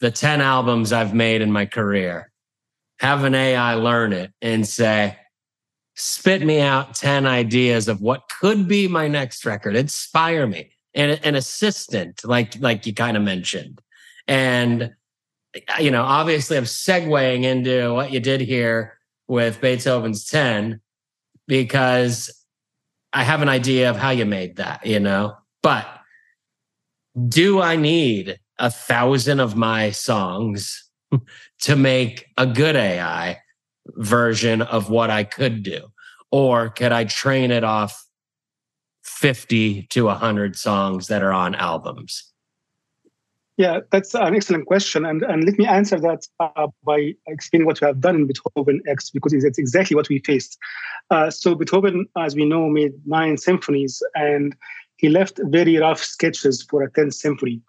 [0.00, 2.32] the 10 albums I've made in my career,
[2.98, 5.16] have an AI learn it and say,
[5.94, 10.72] spit me out 10 ideas of what could be my next record, inspire me.
[10.94, 13.80] And an assistant, like like you kind of mentioned.
[14.26, 14.92] And
[15.78, 20.80] you know, obviously I'm segueing into what you did here with Beethoven's 10
[21.46, 22.30] because
[23.12, 25.36] I have an idea of how you made that, you know.
[25.62, 25.95] But
[27.28, 30.90] do I need a thousand of my songs
[31.60, 33.38] to make a good AI
[33.88, 35.88] version of what I could do?
[36.30, 38.04] Or could I train it off
[39.04, 42.32] 50 to 100 songs that are on albums?
[43.56, 45.06] Yeah, that's an excellent question.
[45.06, 48.82] And, and let me answer that uh, by explaining what we have done in Beethoven
[48.86, 50.58] X, because it's exactly what we faced.
[51.10, 54.54] Uh, so, Beethoven, as we know, made nine symphonies, and
[54.96, 57.60] he left very rough sketches for a 10th symphony.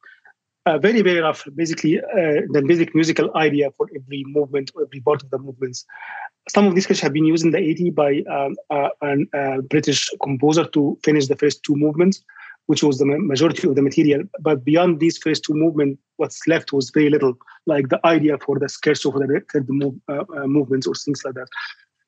[0.66, 5.00] Uh, very, very rough, basically, uh, the basic musical idea for every movement or every
[5.00, 5.86] part of the movements.
[6.50, 8.90] Some of these sketches have been used in the 80s by um, uh,
[9.34, 12.22] a British composer to finish the first two movements,
[12.66, 14.24] which was the majority of the material.
[14.42, 18.60] But beyond these first two movements, what's left was very little, like the idea for
[18.60, 21.48] the scherzo for the third move, uh, uh, movements or things like that.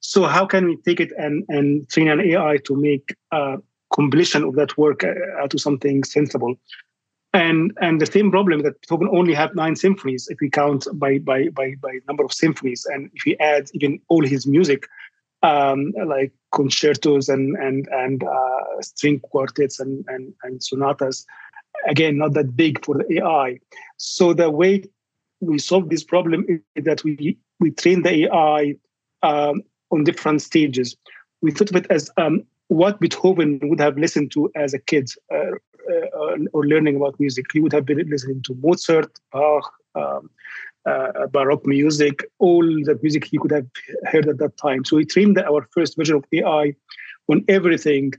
[0.01, 3.58] So how can we take it and, and train an AI to make a
[3.93, 6.56] completion of that work uh, to something sensible?
[7.34, 11.19] And and the same problem that Beethoven only had nine symphonies if we count by
[11.19, 14.88] by by by number of symphonies, and if we add even all his music,
[15.43, 21.25] um, like concertos and and and uh, string quartets and, and and sonatas,
[21.88, 23.60] again not that big for the AI.
[23.97, 24.84] So the way
[25.39, 28.75] we solve this problem is that we we train the AI
[29.23, 30.95] um, on different stages.
[31.41, 35.10] We thought of it as um, what Beethoven would have listened to as a kid
[35.34, 35.51] uh,
[35.91, 37.47] uh, or learning about music.
[37.51, 40.29] He would have been listening to Mozart, Bach, um,
[40.86, 43.67] uh, Baroque music, all the music he could have
[44.05, 44.86] heard at that time.
[44.86, 46.73] So we trained our first version of AI
[47.27, 48.13] on everything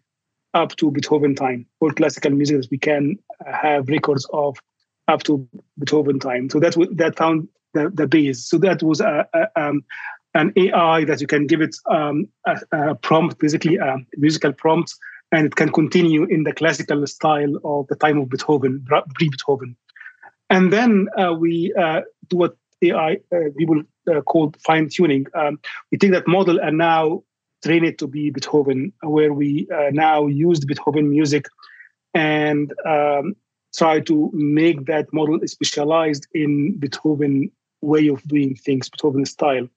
[0.52, 4.58] up to Beethoven time, all classical music that we can have records of
[5.06, 6.50] up to Beethoven time.
[6.50, 8.44] So that that found the, the base.
[8.44, 9.84] So that was a, a um,
[10.35, 14.95] an AI that you can give it um, a, a, prompt, basically a musical prompt,
[15.33, 19.77] and it can continue in the classical style of the time of Beethoven, pre-Beethoven.
[20.49, 25.27] And then uh, we uh, do what AI uh, people uh, call fine tuning.
[25.35, 25.61] Um,
[25.93, 27.23] we take that model and now
[27.62, 31.47] train it to be Beethoven, where we uh, now use Beethoven music
[32.14, 33.35] and um,
[33.77, 37.51] try to make that model specialized in Beethoven
[37.83, 39.69] way of doing things, Beethoven style.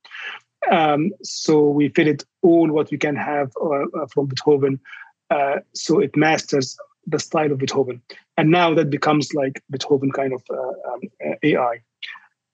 [0.71, 4.79] Um, so we fit it all what we can have uh, uh, from Beethoven,
[5.29, 8.01] uh, so it masters the style of Beethoven.
[8.37, 11.01] And now that becomes like Beethoven kind of uh, um,
[11.43, 11.81] AI.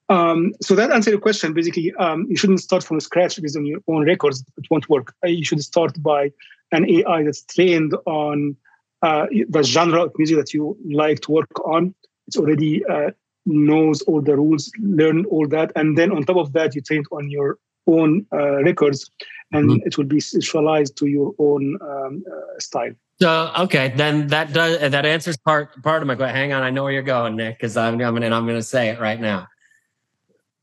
[0.08, 1.52] Um, so that answers your question.
[1.52, 4.44] Basically, um, you shouldn't start from scratch based on your own records.
[4.58, 5.14] It won't work.
[5.24, 6.32] Uh, you should start by
[6.72, 8.56] an AI that's trained on
[9.02, 11.94] uh, the genre of music that you like to work on.
[12.26, 13.12] It's already uh,
[13.46, 17.04] knows all the rules, learn all that, and then on top of that, you train
[17.12, 17.58] on your
[17.90, 19.10] own uh, records,
[19.52, 19.86] and mm-hmm.
[19.86, 22.92] it will be specialized to your own um, uh, style.
[23.20, 26.36] So okay, then that does that answers part part of my question.
[26.36, 28.62] Hang on, I know where you're going, Nick, because I'm coming and I'm going to
[28.62, 29.46] say it right now.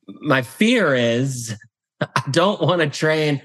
[0.07, 1.55] My fear is
[2.01, 3.43] I don't want to train.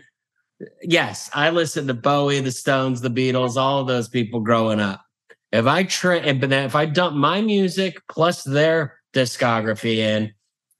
[0.80, 5.02] Yes, I listened to Bowie, the Stones, the Beatles, all those people growing up.
[5.50, 10.32] If I train, but then if I dump my music plus their discography in,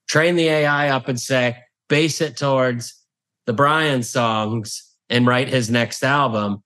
[0.07, 1.57] train the AI up and say,
[1.93, 2.95] base it towards
[3.45, 6.63] the Brian songs and write his next album,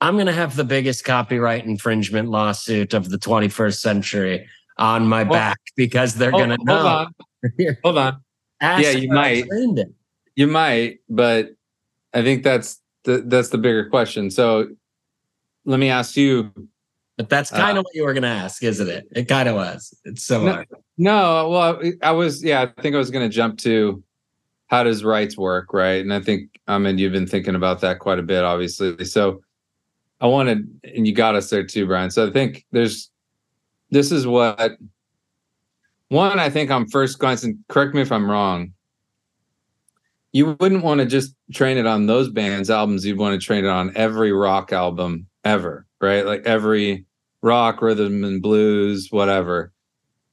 [0.00, 5.22] I'm going to have the biggest copyright infringement lawsuit of the 21st century on my
[5.22, 6.76] back because they're going to know.
[6.76, 7.76] Hold on.
[7.84, 8.20] hold on.
[8.60, 9.44] yeah, you might.
[10.34, 11.50] You might, but
[12.12, 14.28] I think that's the that's the bigger question.
[14.28, 14.70] So
[15.64, 16.50] let me ask you.
[17.16, 19.06] But that's kind uh, of what you were going to ask, isn't it?
[19.12, 19.96] It kind of was.
[20.04, 20.64] It's so no,
[20.98, 22.42] no, well, I was.
[22.42, 24.02] Yeah, I think I was going to jump to
[24.68, 26.00] how does rights work, right?
[26.00, 29.04] And I think I mean you've been thinking about that quite a bit, obviously.
[29.04, 29.42] So
[30.20, 32.10] I wanted, and you got us there too, Brian.
[32.10, 33.10] So I think there's
[33.90, 34.78] this is what
[36.08, 38.72] one I think on first glance, and correct me if I'm wrong.
[40.32, 43.06] You wouldn't want to just train it on those bands' albums.
[43.06, 46.26] You'd want to train it on every rock album ever, right?
[46.26, 47.04] Like every
[47.40, 49.73] rock, rhythm and blues, whatever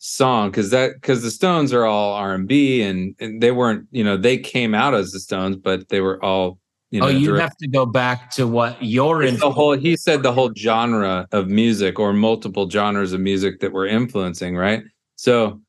[0.03, 4.17] song because that because the stones are all r&b and, and they weren't you know
[4.17, 6.57] they came out as the stones but they were all
[6.89, 9.37] you oh, know, oh, you direct- have to go back to what you're in.
[9.37, 13.71] The whole he said the whole genre of music or multiple genres of music that
[13.71, 14.83] we're influencing, right?
[15.15, 15.61] So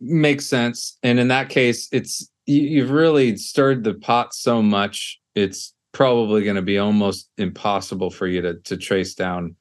[0.00, 0.96] makes sense.
[1.02, 6.44] And in that case, it's you, you've really stirred the pot so much, it's probably
[6.44, 9.54] going to be almost impossible for you to to trace down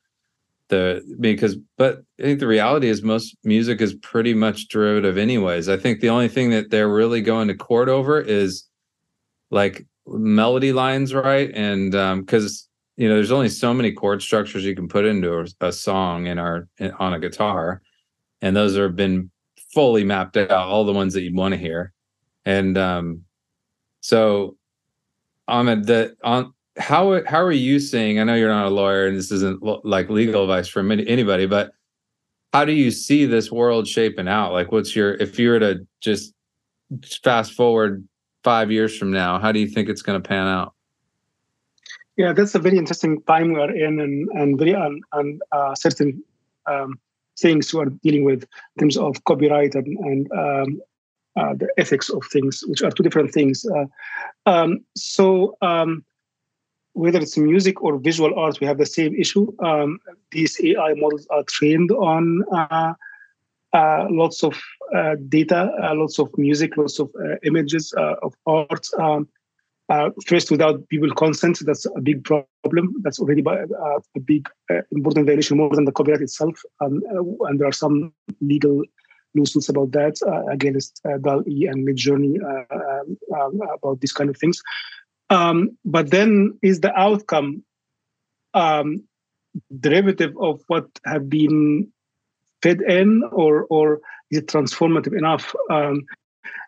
[0.70, 5.70] the because but I think the reality is most music is pretty much derivative anyways.
[5.70, 8.66] I think the only thing that they're really going to court over is
[9.50, 11.52] like melody lines right?
[11.54, 15.40] And um because you know there's only so many chord structures you can put into
[15.40, 17.82] a, a song in our in, on a guitar.
[18.42, 19.32] And those have been
[19.74, 21.94] fully mapped out all the ones that you'd want to hear.
[22.46, 23.22] And um
[24.02, 24.58] so
[25.48, 29.18] Ahmed the on how how are you seeing i know you're not a lawyer and
[29.18, 31.72] this isn't like legal advice from any, anybody but
[32.54, 35.86] how do you see this world shaping out like what's your if you were to
[36.02, 36.34] just
[37.24, 38.08] fast forward
[38.44, 40.74] five years from now how do you think it's going to pan out
[42.18, 45.76] Yeah, that's a very interesting time we are in, and and very un, un, uh,
[45.76, 46.24] certain
[46.66, 47.00] um,
[47.40, 50.82] things we are dealing with in terms of copyright and and um,
[51.40, 53.66] uh, the ethics of things, which are two different things.
[53.66, 53.86] Uh,
[54.50, 56.04] um, so um,
[56.98, 59.54] whether it's music or visual art, we have the same issue.
[59.64, 60.00] Um,
[60.32, 62.94] these AI models are trained on uh,
[63.74, 64.60] uh, lots of
[64.96, 68.88] uh, data, uh, lots of music, lots of uh, images uh, of art.
[68.98, 69.28] Um,
[70.26, 72.96] first, without people consent, that's a big problem.
[73.04, 74.50] That's already a big
[74.92, 76.60] important violation more than the copyright itself.
[76.82, 77.02] Um,
[77.42, 78.84] and there are some legal
[79.36, 80.16] lawsuits about that
[80.52, 84.62] against uh, DALL-E and Midjourney um, um, about these kind of things.
[85.30, 87.64] Um, but then is the outcome
[88.54, 89.04] um,
[89.80, 91.92] derivative of what have been
[92.62, 94.00] fed in, or or
[94.32, 95.54] is it transformative enough?
[95.70, 96.06] Um,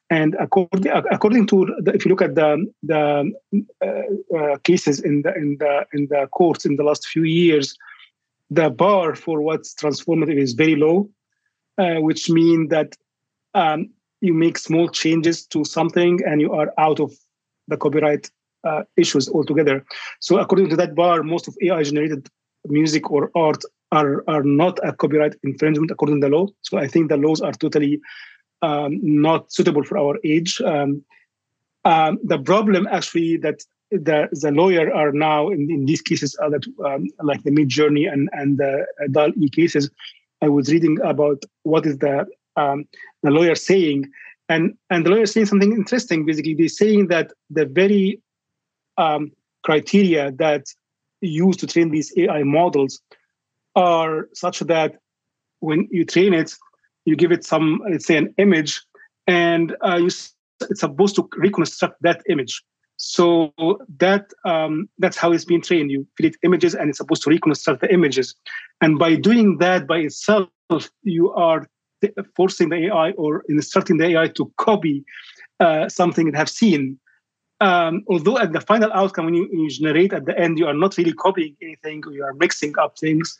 [0.09, 3.31] and according according to the, if you look at the the
[3.81, 7.75] uh, uh, cases in the in the in the courts in the last few years,
[8.49, 11.09] the bar for what's transformative is very low,
[11.77, 12.95] uh, which means that
[13.53, 13.89] um,
[14.21, 17.13] you make small changes to something and you are out of
[17.67, 18.29] the copyright
[18.63, 19.85] uh, issues altogether.
[20.19, 22.27] So according to that bar, most of AI generated
[22.67, 26.47] music or art are are not a copyright infringement according to the law.
[26.61, 27.99] So I think the laws are totally
[28.61, 30.61] um, not suitable for our age.
[30.61, 31.03] Um,
[31.85, 36.51] um, the problem actually that the the lawyer are now in, in these cases are
[36.51, 39.89] that um, like the Midjourney and and the DAL E cases.
[40.41, 42.85] I was reading about what is the um,
[43.23, 44.09] the lawyer saying,
[44.47, 46.25] and and the lawyer saying something interesting.
[46.25, 48.21] Basically, they're saying that the very
[48.99, 49.31] um,
[49.63, 50.65] criteria that
[51.21, 53.01] used to train these AI models
[53.75, 54.95] are such that
[55.59, 56.53] when you train it,
[57.05, 58.81] you give it some, let's say, an image,
[59.27, 62.63] and uh, you, it's supposed to reconstruct that image.
[62.97, 63.53] So
[63.97, 65.89] that um, that's how it's being trained.
[65.91, 68.35] You it images, and it's supposed to reconstruct the images.
[68.81, 70.49] And by doing that by itself,
[71.03, 71.65] you are
[72.35, 75.03] forcing the AI or instructing the AI to copy
[75.59, 76.99] uh, something it have seen.
[77.61, 80.65] Um, although at the final outcome, when you, when you, generate at the end, you
[80.65, 83.37] are not really copying anything, you are mixing up things.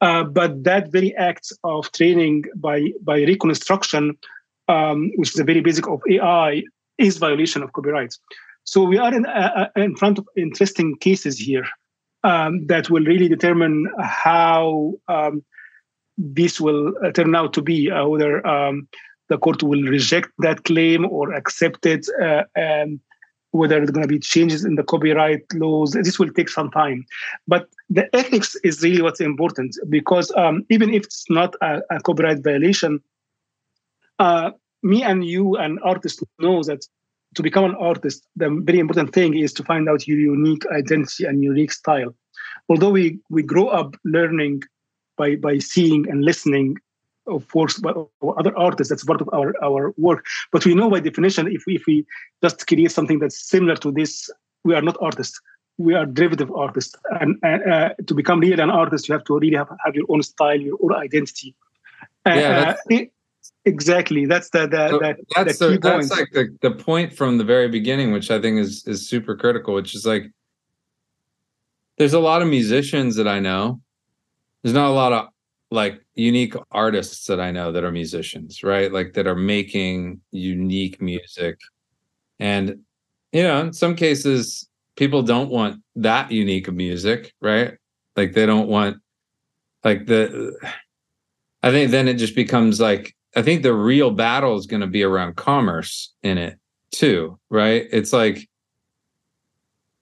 [0.00, 4.18] Uh, but that very act of training by by reconstruction,
[4.68, 6.62] um, which is a very basic of AI,
[6.98, 8.14] is violation of copyright.
[8.64, 11.66] So we are in, uh, in front of interesting cases here
[12.24, 15.42] um, that will really determine how um,
[16.16, 18.88] this will turn out to be, uh, whether um,
[19.28, 23.00] the court will reject that claim or accept it, uh, and
[23.52, 25.92] whether it's going to be changes in the copyright laws.
[25.92, 27.04] This will take some time.
[27.46, 32.00] But the ethics is really what's important because um, even if it's not a, a
[32.00, 33.00] copyright violation,
[34.18, 34.50] uh,
[34.82, 36.84] me and you and artists know that
[37.34, 41.24] to become an artist, the very important thing is to find out your unique identity
[41.24, 42.14] and unique style.
[42.68, 44.62] Although we we grow up learning
[45.16, 46.76] by by seeing and listening
[47.26, 47.92] of course by
[48.36, 50.26] other artists that's part of our our work.
[50.50, 52.06] But we know by definition if we if we
[52.42, 54.30] just create something that's similar to this
[54.64, 55.40] we are not artists.
[55.78, 56.94] We are derivative artists.
[57.20, 60.22] And uh, to become really an artist you have to really have, have your own
[60.22, 61.54] style your own identity.
[62.26, 62.98] Yeah, uh,
[63.64, 64.26] exactly.
[64.26, 67.44] That's the, the, so the that's the the, that's like the, the point from the
[67.44, 70.30] very beginning which i think is is super critical which is like
[71.98, 73.80] there's a lot of musicians that i know.
[74.62, 75.28] There's not a lot of
[75.72, 78.92] like unique artists that I know that are musicians, right?
[78.92, 81.58] Like that are making unique music.
[82.38, 82.80] And
[83.32, 87.74] you know, in some cases people don't want that unique music, right?
[88.16, 88.98] Like they don't want
[89.82, 90.54] like the
[91.62, 94.86] I think then it just becomes like I think the real battle is going to
[94.86, 96.58] be around commerce in it
[96.90, 97.86] too, right?
[97.90, 98.46] It's like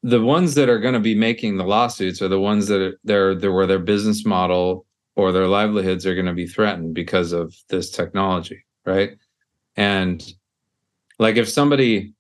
[0.03, 3.35] the ones that are going to be making the lawsuits are the ones that are
[3.37, 4.85] they're where their business model
[5.17, 9.13] or their livelihoods are going to be threatened because of this technology, right?
[9.77, 10.23] And
[11.19, 12.15] like if somebody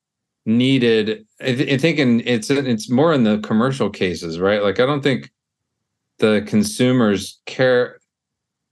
[0.47, 4.63] needed, I, th- I think in, it's it's more in the commercial cases, right?
[4.63, 5.31] Like I don't think
[6.19, 8.01] the consumers care.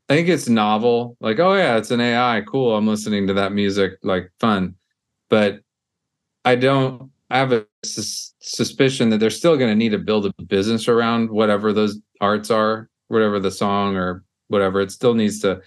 [0.09, 2.77] I think it's novel, like oh yeah, it's an AI, cool.
[2.77, 4.75] I'm listening to that music, like fun,
[5.29, 5.61] but
[6.45, 10.27] I don't I have a sus- suspicion that they're still going to need to build
[10.27, 14.80] a business around whatever those arts are, whatever the song or whatever.
[14.80, 15.61] It still needs to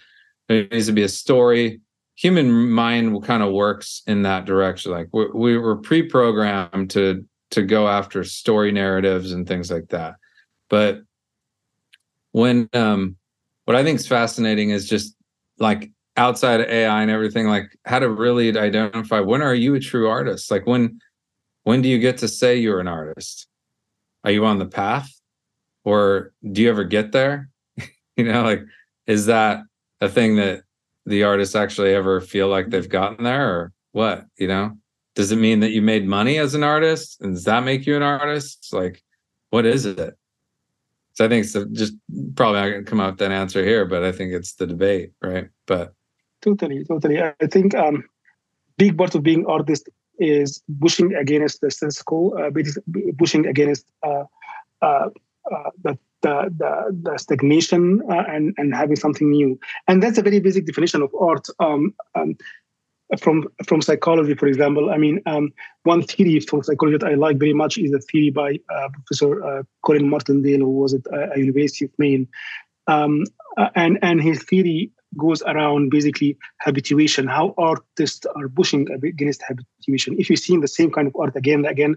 [0.49, 1.81] it needs to be a story.
[2.15, 4.91] Human mind kind of works in that direction.
[4.91, 10.15] Like we, we were pre-programmed to to go after story narratives and things like that.
[10.69, 11.01] But
[12.31, 13.17] when um
[13.65, 15.15] what I think is fascinating is just
[15.59, 19.79] like outside of AI and everything, like how to really identify when are you a
[19.79, 20.51] true artist?
[20.51, 20.99] Like when
[21.63, 23.47] when do you get to say you're an artist?
[24.23, 25.09] Are you on the path?
[25.83, 27.49] Or do you ever get there?
[28.17, 28.61] you know, like,
[29.07, 29.63] is that
[29.99, 30.63] a thing that
[31.05, 34.25] the artists actually ever feel like they've gotten there or what?
[34.37, 34.77] You know,
[35.15, 37.19] does it mean that you made money as an artist?
[37.21, 38.69] And does that make you an artist?
[38.71, 39.03] Like,
[39.49, 40.17] what is it?
[41.13, 41.93] So I think it's just
[42.35, 44.65] probably not going to come out with that answer here, but I think it's the
[44.65, 45.49] debate, right?
[45.65, 45.93] But
[46.41, 47.21] totally, totally.
[47.21, 48.05] I think um,
[48.77, 52.49] big part of being artist is pushing against the status quo, uh,
[53.17, 54.23] pushing against uh,
[54.81, 55.09] uh,
[55.83, 59.59] the, the, the, the, stagnation uh, and, and having something new.
[59.87, 61.47] And that's a very basic definition of art.
[61.59, 62.35] Um, um,
[63.19, 65.51] from from psychology, for example, I mean, um,
[65.83, 69.65] one theory from psychology that I like very much is a theory by uh, Professor
[69.85, 72.29] Colin Martindale, who was at uh, University of Maine,
[72.87, 73.25] um,
[73.75, 80.15] and and his theory goes around basically habituation, how artists are pushing against habituation.
[80.17, 81.95] If you're seeing the same kind of art again and again,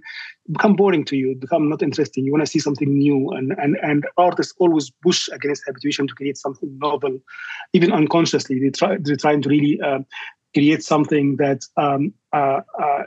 [0.50, 2.24] become boring to you, become not interesting.
[2.24, 3.30] You want to see something new.
[3.30, 7.20] And, and, and artists always push against habituation to create something novel,
[7.72, 8.58] even unconsciously.
[8.58, 10.00] They try, they're trying to really uh,
[10.54, 13.02] create something that um, uh, uh,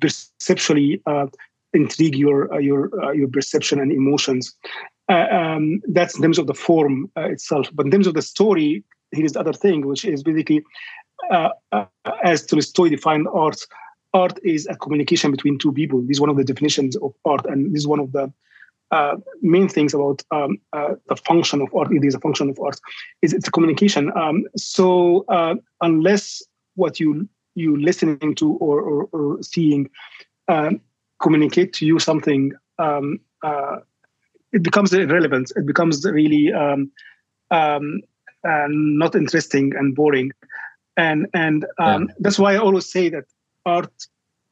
[0.00, 1.26] perceptually uh,
[1.72, 4.54] intrigue your, uh, your, uh, your perception and emotions.
[5.08, 7.70] Um, that's in terms of the form itself.
[7.72, 8.82] But in terms of the story,
[9.12, 10.64] here's the other thing, which is basically,
[11.30, 11.86] uh, uh,
[12.24, 13.60] as Tolstoy defined art,
[14.14, 16.00] art is a communication between two people.
[16.02, 18.32] This is one of the definitions of art, and this is one of the
[18.90, 21.92] uh, main things about um, uh, the function of art.
[21.92, 22.78] It is a function of art.
[23.22, 24.16] Is it's a communication.
[24.16, 26.42] Um, so uh, unless
[26.74, 29.88] what you you listening to or, or, or seeing
[30.48, 30.78] um,
[31.22, 33.18] communicate to you something, um,
[34.52, 35.50] it becomes irrelevant.
[35.56, 36.90] It becomes really um,
[38.46, 40.30] and not interesting and boring.
[40.96, 42.14] And and um, yeah.
[42.20, 43.24] that's why I always say that
[43.66, 43.92] art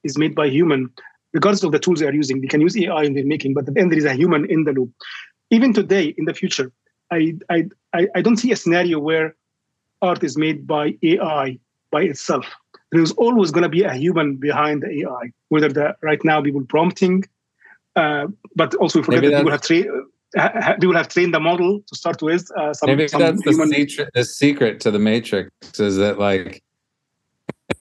[0.02, 0.90] is made by human,
[1.32, 2.40] regardless of the tools they are using.
[2.40, 4.72] They can use AI in their making, but then there is a human in the
[4.72, 4.90] loop.
[5.50, 6.70] Even today, in the future,
[7.10, 7.68] I I
[8.14, 9.34] I don't see a scenario where
[10.02, 11.58] art is made by AI
[11.90, 12.46] by itself.
[12.92, 16.64] There's always going to be a human behind the AI, whether the right now people
[16.68, 17.24] prompting,
[17.96, 20.04] uh, but also we forget Maybe that people have tra-
[20.80, 22.50] we will have trained the model to start with.
[22.56, 23.68] Uh, some, Maybe some that's human...
[23.68, 26.62] the, secret, the secret to the matrix is that like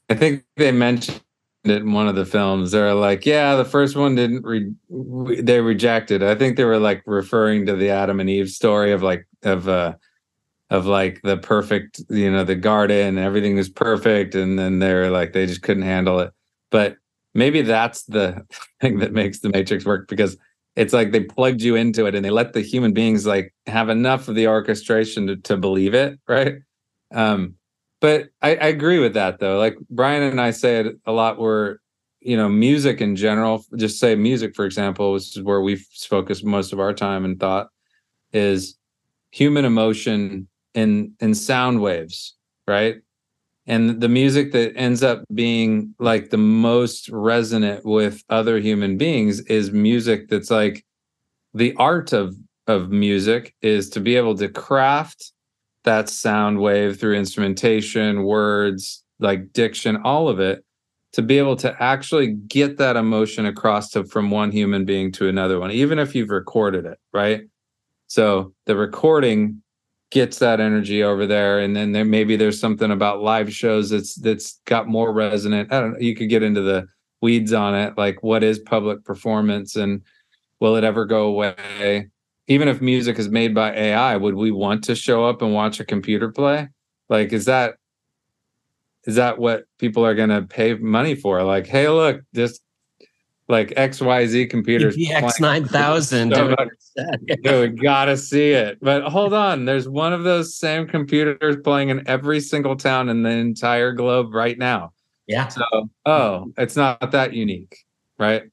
[0.09, 1.21] I think they mentioned
[1.63, 2.71] it in one of the films.
[2.71, 6.21] They're like, yeah, the first one didn't re- they rejected.
[6.21, 9.67] I think they were like referring to the Adam and Eve story of like of
[9.67, 9.95] uh
[10.69, 15.33] of like the perfect, you know, the garden, everything was perfect, and then they're like
[15.33, 16.31] they just couldn't handle it.
[16.69, 16.97] But
[17.33, 18.45] maybe that's the
[18.81, 20.37] thing that makes the matrix work because
[20.75, 23.89] it's like they plugged you into it and they let the human beings like have
[23.89, 26.55] enough of the orchestration to, to believe it right?
[27.13, 27.55] Um
[28.01, 29.57] but I, I agree with that though.
[29.57, 31.79] Like brian and i say it a lot where
[32.23, 36.43] you know music in general just say music for example which is where we've focused
[36.43, 37.67] most of our time and thought
[38.31, 38.77] is
[39.31, 42.35] human emotion in in sound waves
[42.67, 42.97] right
[43.65, 49.39] and the music that ends up being like the most resonant with other human beings
[49.41, 50.85] is music that's like
[51.53, 52.35] the art of
[52.67, 55.33] of music is to be able to craft
[55.83, 60.63] that sound wave through instrumentation words like diction all of it
[61.11, 65.27] to be able to actually get that emotion across to from one human being to
[65.27, 67.41] another one even if you've recorded it right?
[68.07, 69.62] So the recording
[70.13, 71.59] gets that energy over there.
[71.59, 75.73] And then there maybe there's something about live shows that's that's got more resonant.
[75.73, 76.85] I don't know you could get into the
[77.19, 80.03] weeds on it like what is public performance and
[80.59, 82.09] will it ever go away?
[82.47, 85.79] Even if music is made by ai would we want to show up and watch
[85.79, 86.69] a computer play?
[87.09, 87.75] Like is that
[89.05, 91.41] is that what people are going to pay money for?
[91.41, 92.61] Like hey look just
[93.53, 94.97] like XYZ computers.
[94.99, 96.29] X nine thousand.
[97.43, 98.79] Dude, gotta see it.
[98.81, 103.21] But hold on, there's one of those same computers playing in every single town in
[103.21, 104.91] the entire globe right now.
[105.27, 105.49] Yeah.
[105.49, 105.63] So,
[106.07, 107.77] oh, it's not that unique,
[108.17, 108.43] right?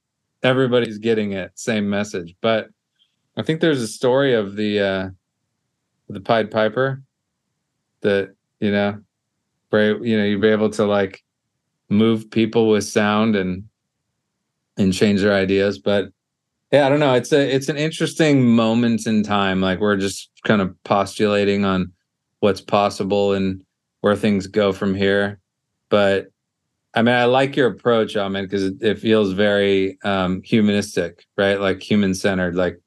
[0.42, 2.36] Everybody's getting it, same message.
[2.42, 2.68] But
[3.38, 5.08] I think there's a story of the uh
[6.10, 7.02] the Pied Piper
[8.02, 9.00] that you know,
[9.70, 11.24] where you know you'd be able to like
[11.88, 13.64] move people with sound and
[14.76, 15.78] and change their ideas.
[15.78, 16.10] But
[16.72, 17.14] yeah, I don't know.
[17.14, 19.60] It's a it's an interesting moment in time.
[19.60, 21.92] Like we're just kind of postulating on
[22.40, 23.62] what's possible and
[24.00, 25.40] where things go from here.
[25.88, 26.28] But
[26.94, 31.60] I mean, I like your approach, Ahmed, because it, it feels very um, humanistic, right?
[31.60, 32.56] Like human centered.
[32.56, 32.80] Like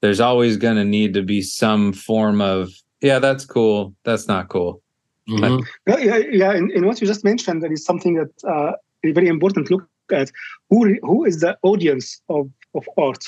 [0.00, 3.94] there's always going to need to be some form of, yeah, that's cool.
[4.04, 4.82] That's not cool.
[5.28, 5.62] Mm-hmm.
[5.86, 6.54] yeah, yeah.
[6.54, 8.72] In, in, what you just mentioned, that is something that uh,
[9.04, 10.30] is very important look at.
[10.70, 13.24] Who who is the audience of, of art?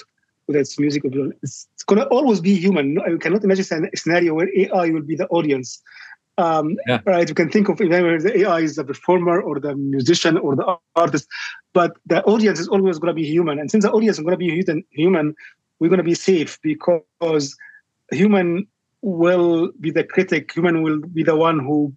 [0.46, 1.10] Whether it's music or
[1.42, 2.98] it's, it's going to always be human.
[2.98, 5.80] I cannot imagine a scenario where AI will be the audience.
[6.38, 7.00] Um, yeah.
[7.04, 7.28] Right?
[7.28, 10.76] You can think of either the AI is the performer or the musician or the
[10.96, 11.28] artist,
[11.72, 13.58] but the audience is always going to be human.
[13.58, 15.34] And since the audience is going to be human,
[15.78, 17.56] we're going to be safe because
[18.10, 18.66] human
[19.02, 20.52] will be the critic.
[20.54, 21.92] Human will be the one who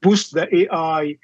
[0.00, 1.18] push the AI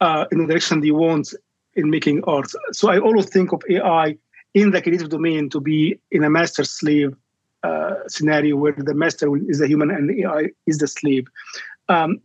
[0.00, 1.32] uh, in the direction they want
[1.74, 2.50] in making art.
[2.72, 4.16] So I always think of AI
[4.54, 7.14] in the creative domain to be in a master slave
[7.62, 11.26] uh, scenario where the master is the human and the AI is the slave.
[11.88, 12.20] Um,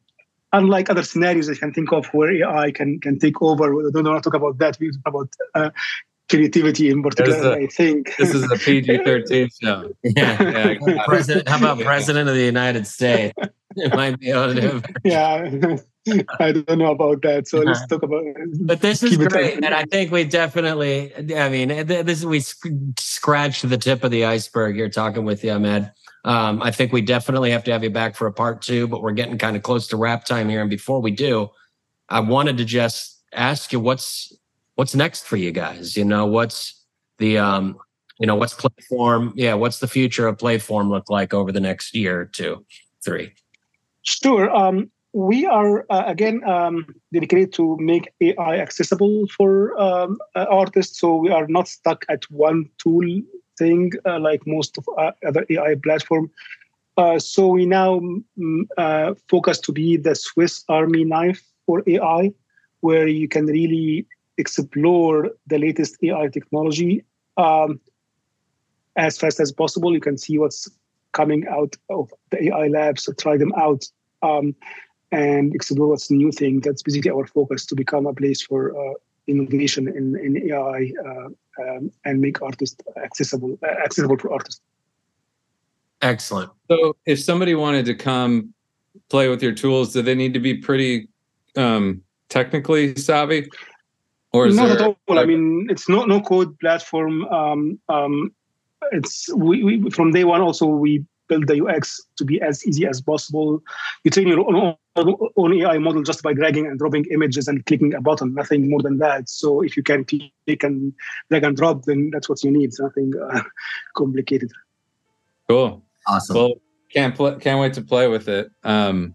[0.54, 3.76] unlike other scenarios I can think of where AI can can take over.
[3.76, 4.78] We don't want to talk about that.
[4.80, 5.70] We talk about uh,
[6.30, 7.54] creativity in particular.
[7.54, 9.92] A, I think this is a PG thirteen show.
[10.04, 11.48] Yeah, yeah president.
[11.48, 13.34] How about president of the United States?
[13.80, 14.82] It might be able to.
[15.04, 15.78] Yeah.
[16.40, 17.48] I don't know about that.
[17.48, 18.36] So let's talk about it.
[18.66, 19.64] But this is great.
[19.64, 24.76] And I think we definitely, I mean, this we scratched the tip of the iceberg
[24.76, 25.92] here talking with you, Ahmed.
[26.26, 29.02] Um, I think we definitely have to have you back for a part two, but
[29.02, 30.62] we're getting kind of close to wrap time here.
[30.62, 31.50] And before we do,
[32.10, 34.34] I wanted to just ask you what's
[34.76, 35.96] what's next for you guys?
[35.96, 36.84] You know, what's
[37.18, 37.78] the um,
[38.20, 39.34] you know, what's Playform?
[39.36, 42.66] Yeah, what's the future of Playform look like over the next year two,
[43.04, 43.34] three?
[44.04, 44.50] Sure.
[44.56, 51.00] Um, we are uh, again um, dedicated to make AI accessible for um, uh, artists.
[51.00, 53.22] So we are not stuck at one tool
[53.58, 56.30] thing uh, like most of uh, other AI platform.
[56.98, 58.00] Uh, so we now
[58.78, 62.32] uh, focus to be the Swiss Army knife for AI,
[62.82, 64.06] where you can really
[64.38, 67.04] explore the latest AI technology
[67.38, 67.80] um,
[68.96, 69.94] as fast as possible.
[69.96, 70.70] You can see what's
[71.14, 73.84] coming out of the AI labs, so try them out.
[74.22, 74.56] Um,
[75.12, 76.60] and explore what's the new thing.
[76.62, 78.94] That's basically our focus to become a place for uh,
[79.28, 81.28] innovation in, in AI uh,
[81.62, 84.62] um, and make artists accessible uh, accessible for artists.
[86.02, 86.52] Excellent.
[86.70, 88.54] So, if somebody wanted to come
[89.10, 91.08] play with your tools, do they need to be pretty
[91.56, 93.50] um, technically savvy?
[94.34, 94.98] Or not at all.
[95.08, 97.26] Like, I mean, it's no no code platform.
[97.26, 98.32] Um, um,
[98.92, 100.42] it's we, we from day one.
[100.42, 103.62] Also, we build the UX to be as easy as possible.
[104.04, 107.94] You train your own, own AI model just by dragging and dropping images and clicking
[107.94, 109.30] a button, nothing more than that.
[109.30, 110.94] So if you can click and
[111.30, 112.66] drag and drop, then that's what you need.
[112.66, 113.42] It's nothing uh,
[113.96, 114.52] complicated.
[115.48, 115.84] Cool.
[116.08, 116.36] Awesome.
[116.36, 116.54] Well,
[116.94, 118.50] can't pl- can't wait to play with it.
[118.64, 119.14] Um,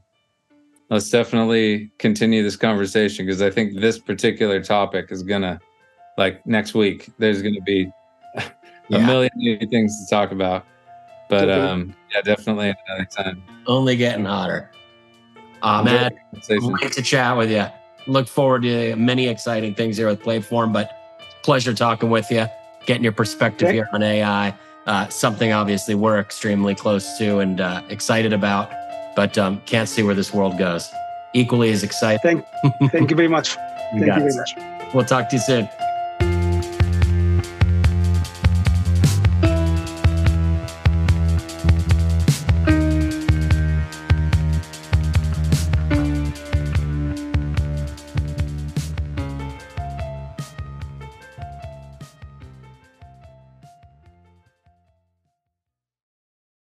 [0.90, 5.58] let's definitely continue this conversation because I think this particular topic is gonna,
[6.18, 7.90] like next week, there's gonna be
[8.36, 8.42] a
[8.88, 9.06] yeah.
[9.06, 10.66] million new things to talk about.
[11.28, 13.42] But um, yeah, definitely another time.
[13.66, 14.70] Only getting hotter.
[15.62, 16.14] Ahmed,
[16.46, 17.66] great to chat with you.
[18.06, 20.90] Look forward to many exciting things here with Playform, but
[21.42, 22.46] pleasure talking with you,
[22.84, 24.54] getting your perspective here on AI.
[24.86, 28.72] Uh, something obviously we're extremely close to and uh, excited about,
[29.14, 30.90] but um, can't see where this world goes.
[31.34, 32.20] Equally as excited.
[32.22, 32.44] Thank,
[32.90, 33.54] thank you very much.
[33.92, 34.54] thank you very much.
[34.92, 35.68] We'll talk to you soon.